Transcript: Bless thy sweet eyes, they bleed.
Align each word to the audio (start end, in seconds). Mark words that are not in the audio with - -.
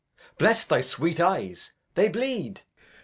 Bless 0.39 0.63
thy 0.63 0.81
sweet 0.81 1.19
eyes, 1.19 1.73
they 1.93 2.09
bleed. 2.09 2.61